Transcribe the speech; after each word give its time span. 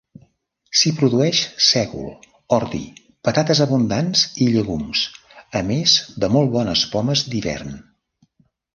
S'hi 0.79 0.93
produeix 1.01 1.41
sègol, 1.65 2.07
ordi, 2.57 2.81
patates 3.29 3.63
abundants 3.67 4.25
i 4.47 4.51
llegums, 4.57 5.05
a 5.63 5.65
més 5.71 5.97
de 6.25 6.35
molt 6.39 6.55
bones 6.61 6.91
pomes 6.99 7.27
d'hivern. 7.33 7.83